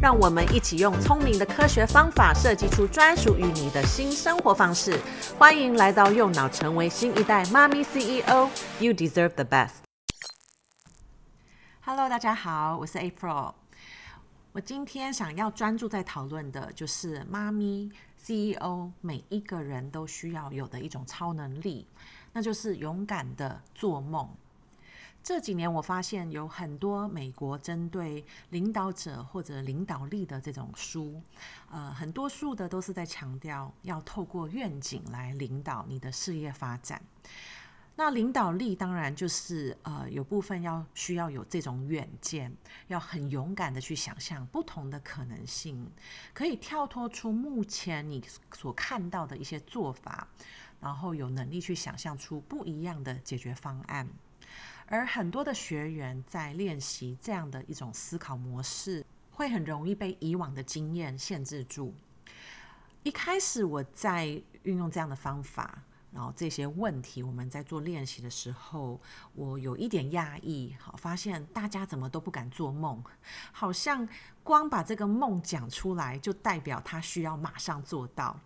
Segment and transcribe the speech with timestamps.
[0.00, 4.96] 让我们一起用聪明的科学方法设计出专属于你的新生活方式。
[5.36, 8.48] 欢迎来到右脑，成为新一代妈咪 CEO。
[8.78, 9.72] You deserve the best。
[11.80, 13.54] Hello，大家好，我是 April。
[14.52, 17.90] 我今天想要专注在讨论的就是妈咪
[18.22, 21.88] CEO 每一个人都需要有的一种超能力，
[22.32, 24.28] 那就是勇敢的做梦。
[25.28, 31.20] 这几年，我发现有很多美国针对领导者或者领导力的这种书，
[31.70, 37.02] 呃，很多书的都是在强调要透过愿景来领导你的事业发展。
[37.94, 42.50] 那领导力当然就是呃，有部分要需要有这种远见，
[42.86, 45.86] 要很勇敢的去想象不同的可能性，
[46.32, 48.24] 可以跳脱出目前你
[48.54, 50.26] 所看到的一些做法，
[50.80, 54.08] 然后有能力去想象出不一样的解决方案。
[54.90, 61.94] 而很多的学员在练习这样的一种思考模式，会很容易被以往的经验限制住。
[63.02, 64.26] 一开始我在
[64.62, 69.00] 运用这样的方法，然后这些问题我们在做练习的时候，
[69.34, 73.02] 我有一点讶异，好，发现大家怎么都不敢做梦，
[73.52, 74.08] 好像
[74.42, 78.38] 光把这个梦讲出来，就代表他需要马上做到。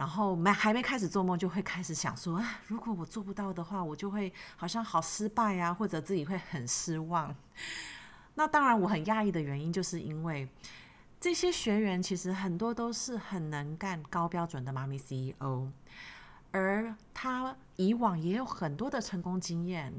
[0.00, 7.36] 然后没还没开始做梦，就会开始想说啊，如果我做不到的话，我就会好像好失败啊，或者自己会很失望。
[8.34, 10.48] 那当然，我很讶异的原因，就是因为
[11.20, 15.68] 这些学员其实很多都是很能干、高标准的妈咪 CEO，
[16.50, 19.92] 而他以往也有很多的成功经验，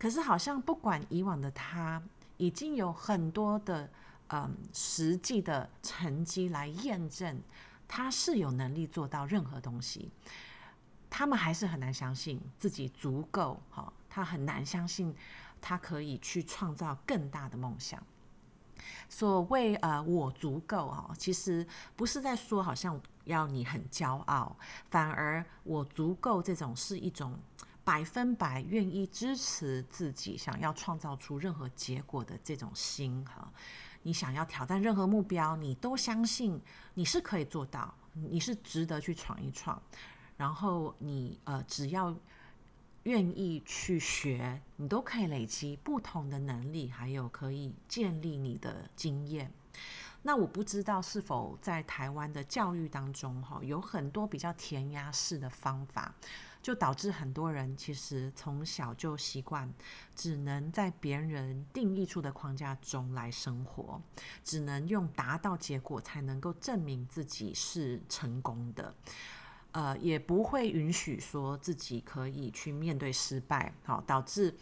[0.00, 2.02] 可是好像不管以往的他，
[2.38, 3.88] 已经有很多的
[4.30, 7.40] 嗯实际的成绩来验证。
[7.86, 10.10] 他是有能力做到任何东西，
[11.08, 15.14] 他们还是很难相信自己足够好，他很难相信
[15.60, 18.02] 他可以去创造更大的梦想。
[19.08, 24.56] 所谓呃，我足够啊，其实不是在说好像要你很骄傲，
[24.90, 27.38] 反而我足够这种是一种
[27.84, 33.50] 百分百愿意支持自己想要创造出任何结果的这种心哈。
[34.04, 36.60] 你想要挑战任何目标，你都相信
[36.94, 39.82] 你是可以做到，你是值得去闯一闯。
[40.36, 42.14] 然后你呃，只要
[43.04, 49.52] 愿意去学，你都可以累积不同的能力，还有可以建立你的经验。
[50.22, 56.14] 那我不知道是否在台湾的教育当中，哈，有很多比较填鸭式的方法。
[56.64, 59.70] 就导致很多人其实从小就习惯，
[60.16, 64.00] 只能在别人定义出的框架中来生活，
[64.42, 68.94] 只能用达到结果才能够证明自己是成功的，
[69.72, 74.56] 呃，也不会允许说自己可以去面对失败，好，导致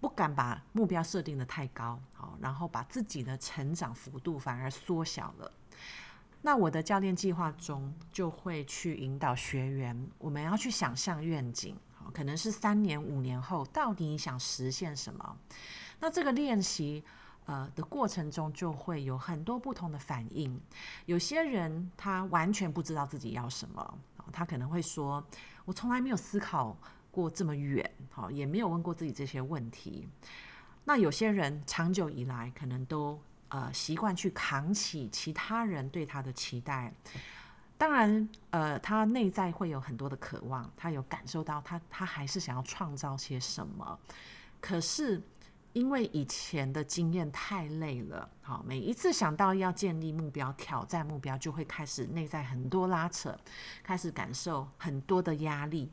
[0.00, 5.52] 不敢把目标设定得太高，好，然后把自己的成长幅度反而缩小了。
[6.42, 15.36] 那我的教练计划中就会去引导学员，我们要去想象愿景，好可能是三年、五年后，到底你想实现什么？
[15.98, 17.02] 那这个练习，
[17.46, 20.60] 呃的过程中，就会有很多不同的反应。
[21.06, 23.98] 有些人他完全不知道自己要什么，
[24.32, 25.24] 他可能会说
[25.66, 26.76] ：“我从来没有思考
[27.10, 30.06] 过这么远，好，也没有问过自己这些问题。”
[30.84, 33.18] 那有些人长久以来可能都。
[33.48, 36.92] 呃，习惯去扛起其他人对他的期待，
[37.78, 43.98] 当然，呃，他内在会有很多的渴望，他有感受到他他还是想要创造些什么，
[44.60, 45.22] 可是
[45.72, 53.38] 因为以前的经验太累了，好，每一次想到要建立目标、挑战目标，就会开始内在很多拉扯，
[53.82, 55.90] 开始感受很多的压力。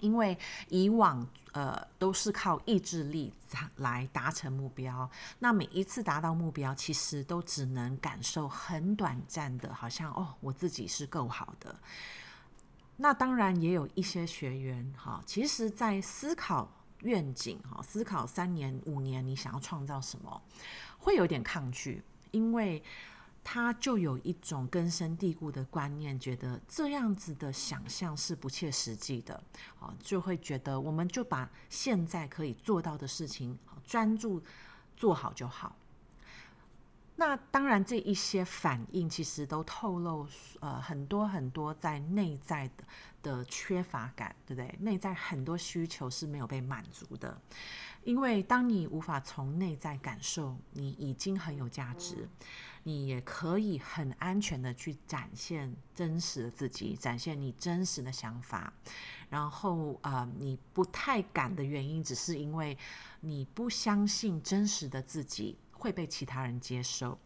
[0.00, 0.36] 因为
[0.68, 3.32] 以往呃都是靠意志力
[3.76, 11.74] 来达成目标，那每一次达到目标，其实都只能感受很短暂的，好像哦我自己是够好的。
[12.96, 16.70] 那当然也有一些学员哈，其实在思考
[17.00, 20.42] 愿景哈，思考三年五年你想要创造什么，
[20.98, 22.82] 会有点抗拒，因为。
[23.48, 29.40] 他就有一种根深蒂固的观念，觉得这样子的想象是不切实际的，
[29.78, 34.42] 啊，就会觉得我们就把现在可以做到的事情专注
[34.96, 35.76] 做好就好。
[37.14, 40.26] 那当然，这一些反应其实都透露
[40.58, 42.84] 呃很多很多在内在的
[43.22, 44.76] 的缺乏感，对不对？
[44.80, 47.40] 内在很多需求是没有被满足的。
[48.02, 52.28] 因为当你无法从内在感受你已经很有价值，
[52.86, 58.72] 你也可以很安全的去展现真实的自己，展现你真实的想法。
[59.28, 62.78] 然后呃，你不太敢的原因，只是因为
[63.22, 67.18] 你不相信真实的自己会被其他人接受。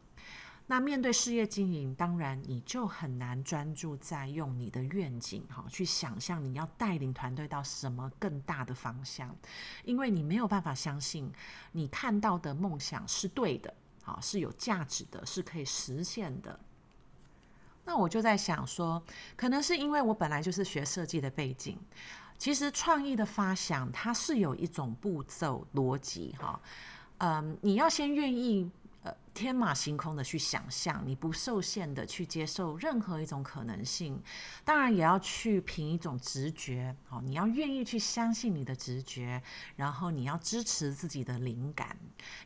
[0.66, 9.36] 那面对事业经营，当然你就很难专注在用你的愿景哈去想象你要带领团队到什么更大的方向，
[9.84, 11.30] 因为你没有办法相信
[11.72, 13.74] 你看到的梦想是对的，
[14.04, 16.58] 啊，是有价值的，是可以实现的。
[17.84, 19.02] 那我就在想说，
[19.36, 21.78] 可能是因为我本来就是学设计的背景，
[22.38, 26.60] 其实创意的发想它是有一种步骤逻辑哈，
[27.18, 28.70] 嗯，你要先愿意。
[29.02, 34.22] 呃，天马行空的去想象，你不受限的去接受任何一种可能性，
[34.62, 39.42] 当然也要去凭一种直觉，好，你要愿意去相信你的直觉，
[39.74, 41.96] 然后你要支持自己的灵感，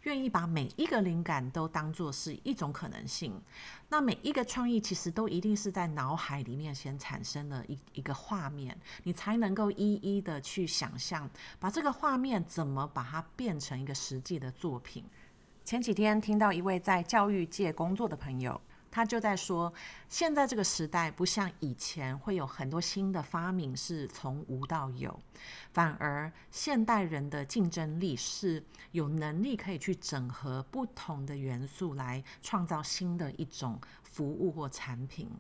[0.02, 3.42] 愿意把每一个灵感都当作是一种可能性。
[3.88, 11.28] 那每一个创意其实都一定是在脑海里面先产生了一一个画面，你才能够一一的去想象，
[11.58, 15.04] 把这个画面怎么把它变成一个实际的作品。
[15.64, 19.72] 前几天听到一位在教育界工作的朋友，他就在说，
[20.10, 25.18] 现在这个时代不像以前会有很多新的发明是从无到有，
[25.72, 28.62] 反而现代人的竞争力是
[28.92, 35.30] 有能力可以去整合不同的元素来创造新的一种服务或产品。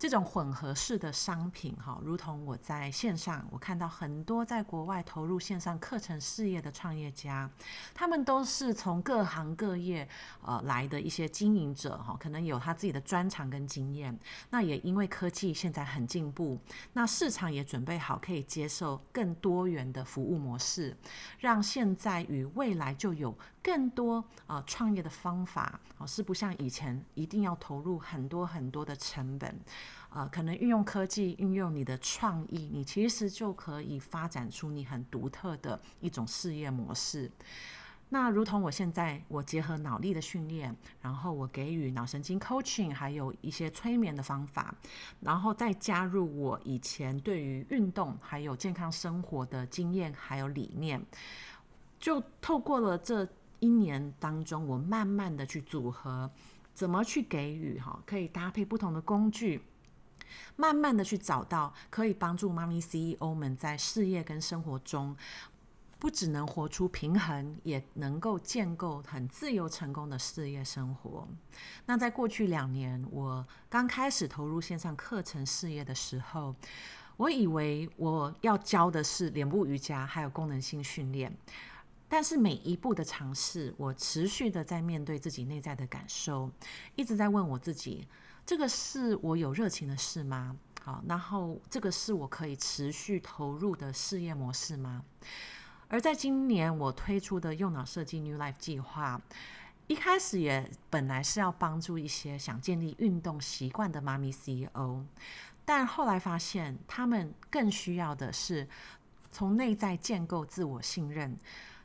[0.00, 7.50] 这种混合式的商品，哈，如同我在线上，我看到很多在国外投入线上课程事业的创业家，
[7.92, 10.08] 他们都是从各行各业
[10.40, 14.18] 呃来的一些经营者，哈，可能有他自己的专长跟经验。
[14.48, 16.58] 那也因为科技现在很进步，
[16.94, 20.96] 那市场也准备好可以接受更多元的服务模式，
[21.38, 29.58] 让现在与未来就有更多啊创业的方法，哦，是不像以前一定要投入很多很多的成本。
[30.10, 37.30] 啊，可能运用科技，运用你的创意，你其实就可以发展出你很独特的一种事业模式。
[38.08, 44.74] 那如同我现在，我结合脑力的训练，然后我给予脑神经 coaching，还有一些催眠的方法，
[45.20, 51.00] 然后再加入我以前对于运动还有健康生活的经验还有理念，
[52.00, 53.24] 就透过了这
[53.60, 56.30] 一年当中，我慢慢的去组合，
[56.74, 59.62] 怎么去给予哈，可以搭配不同的工具。
[60.56, 65.16] 慢慢的去找到可以帮助妈咪 CEO 们在事业跟生活中，
[65.98, 71.26] 不只能活出平衡，也能够建构很自由成功的事业生活。
[71.86, 76.54] 那在过去两年，我刚开始投入线上课程事业的时候，
[77.16, 81.36] 我以为我要教的是脸部瑜伽还有功能性训练，
[82.10, 86.50] 但是每一步的尝试，我持续的在面对自己内在的感受，
[86.96, 88.06] 一直在问我自己。
[88.44, 90.56] 这个是我有热情的事吗？
[90.82, 95.04] 好，然后这个是我可以持续投入的事业模式吗？
[95.86, 99.20] 而在今年我推出的右脑设计 New Life 计划，
[99.86, 105.04] 一开始也本来是要帮助一些想建立运动习惯的妈咪 CEO，
[105.64, 108.66] 但后来发现他们更需要的是
[109.30, 111.38] 从内在建构自我信任，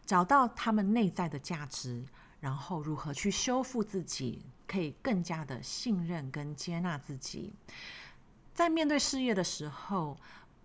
[0.06, 2.06] 找到他们内在的价值。
[2.42, 7.52] 然后如何去修复自己，可以更加的信任跟接纳自己，
[8.54, 10.16] 在面对事业的时候，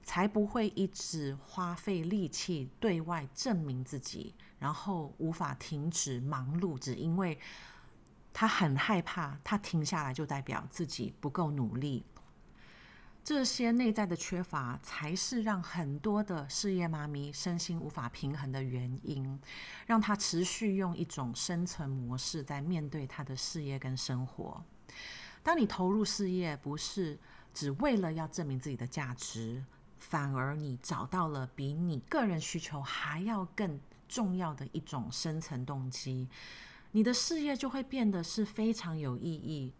[0.02, 7.38] 才不会一直花费力气对外证明自己，然后无法停止忙碌，只因为
[8.34, 12.04] 他很害怕，他停下来就代表自己不够努力。
[13.22, 19.40] 这些内在的缺乏，才是让很多的事业妈咪身心无法平衡的原因，
[19.86, 24.64] 让她持续用一种生存模式在面对她的事业跟生活。
[25.42, 27.18] 当你投入事业，不是
[27.54, 29.62] 只为了要证明自己的价值，
[29.98, 36.26] 反而你找到了比你个人需求还要更重要的一种生存动机，
[36.90, 39.72] 你的事业就会变得是非常有意义。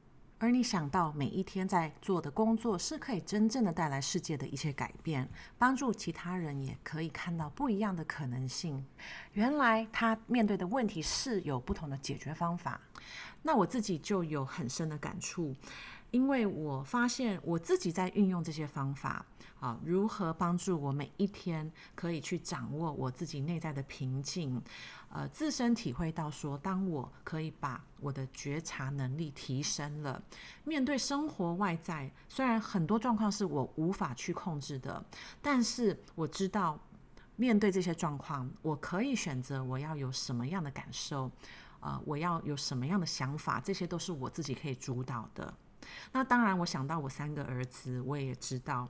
[0.43, 5.29] 而你想到每一天在做的工作是可以真正的带来世界的一些改变，
[5.59, 8.83] 帮助其他人也可以看到不一样的可能性。
[9.35, 12.81] 原来他面对的问题是有不同的解决方法。
[13.43, 15.55] 那我自己就有很深的感触，
[16.11, 19.25] 因为我发现我自己在运用这些方法，
[19.61, 24.61] 啊，如何帮助我每一天可以去掌握我自己内在的平静，
[25.11, 30.21] 呃，自身体会到说，当我可以把我的觉察能力提升了，
[30.65, 35.05] 面对生活外在，虽然很多状况是我无法去控制的，
[35.41, 36.79] 但是我知道
[37.37, 41.31] 面对这些状况，我可以选择我要有什么样的感受，
[41.81, 45.55] 呃，我要有什么样的想法，这些都是我自己可以主导的。
[46.13, 48.89] 那当然，我想到我三个儿子，我也知道，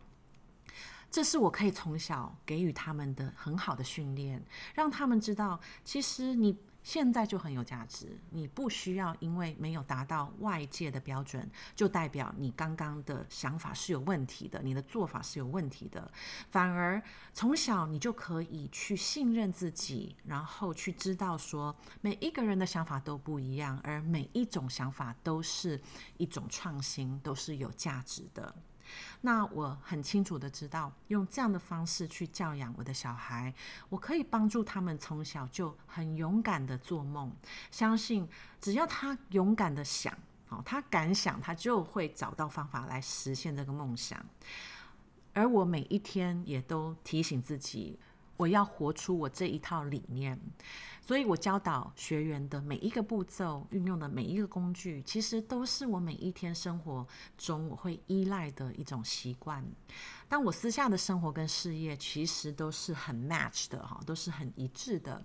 [1.10, 4.40] 这是我可以从小给予他们的很好的训练，
[4.74, 16.10] 让他们知道，其实你现在就很有价值，你不需要因为没有达到外界的标准，就代表你刚刚的想法是有问题的，你的做法是有问题的。
[16.48, 17.02] 反而
[17.34, 25.78] 从小你就可以去信任自己，然后去知道说，每一个人的想法都不一样，而每一种想法都是
[26.16, 28.54] 一种创新，都是有价值的。
[29.20, 33.52] 那我很清楚的知道，用这样的方式去教养我的小孩，
[33.88, 37.30] 我可以帮助他们从小就很勇敢的做梦，
[37.70, 38.28] 相信
[38.60, 40.16] 只要他勇敢的想，
[40.48, 44.24] 哦，他敢想，他就会找到方法来实现这个梦想。
[45.32, 47.98] 而我每一天也都提醒自己。
[48.36, 50.40] 我要活出我这一套理念，
[51.10, 57.04] 所以我教导学员的每一个步骤，运用的每一个工具，其实都是我每一天生活
[57.36, 59.60] 中我会依赖的一种习惯。
[60.28, 65.20] 但我私下的生活跟事业其实都是很 match 的哈，都是很一致的。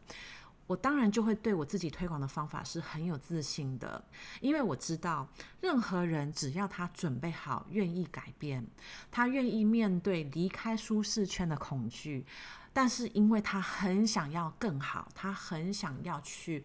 [0.68, 4.04] 我当然就会对我自己推广的方法是很有自信的，
[4.42, 5.28] 因为我知道
[5.62, 8.66] 任何人只要他准备好，愿意改变，
[9.12, 12.26] 他愿意面对离开舒适圈的恐惧，
[12.74, 16.64] 但是因为他很想要更好，他很想要去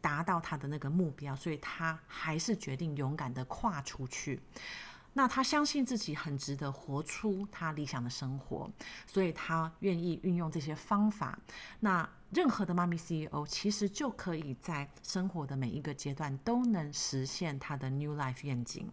[0.00, 4.40] 达到他的那个目标，所以他还是决定勇敢地跨出去。
[5.14, 8.70] 那他相信自己很值得活出他理想的生活，
[9.06, 11.38] 所以他愿意运用这些方法。
[11.80, 18.90] 那任何的妈咪 CEO 其实就可以在生活的每一个阶段都能实现他的 New Life 愿景。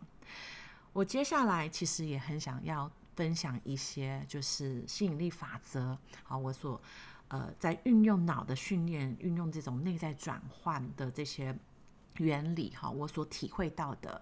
[0.92, 6.82] 我接下来其实也很想要分享一些就是吸引力法则，好，我所
[7.30, 11.58] 呃在运用脑的训练，运用这种内在转换的这些
[12.18, 14.22] 原理，哈，我所体会到的。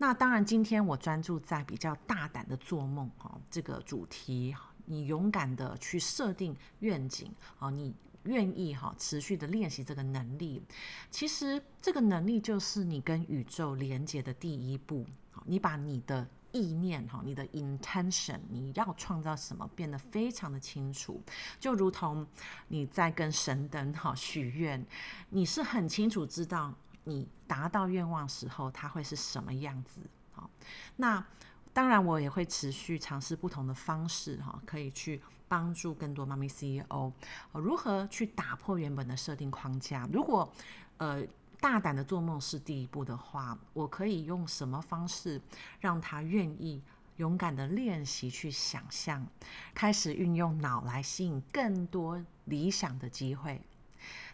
[0.00, 10.62] 那当然，今天我专注在比较大胆的做梦哈这个主题，你勇敢的去设定愿景啊，你愿意哈持续的练习这个能力，
[11.10, 15.04] 其实这个能力就是你跟宇宙连接的第一步。
[15.44, 21.20] 你把你的意念哈，你的 intention，你要创造什么变得非常的清楚，
[21.58, 22.26] 就如同
[22.68, 24.84] 你在跟神灯哈许愿，
[25.30, 26.72] 你是很清楚知道。
[27.08, 30.00] 你达到愿望时候，它会是什么样子？
[30.32, 30.50] 好，
[30.96, 31.24] 那
[31.72, 37.12] 当然我也会持续尝试不同的方式，哈，可以去帮助更多妈咪 CEO
[37.52, 40.08] 如何去打破原本的设定框架。
[40.12, 40.52] 如果
[40.98, 41.22] 呃
[41.60, 45.40] 大胆的做梦是第一步的话，我可以用什么方式
[45.80, 46.82] 让他愿意
[47.16, 49.26] 勇敢的练习去想象，
[49.74, 53.60] 开始运用脑来吸引更多理想的机会？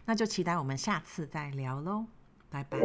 [0.05, 2.05] 那就期待我们下次再聊喽。
[2.49, 2.77] 拜拜。